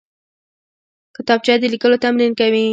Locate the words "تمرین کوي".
2.03-2.65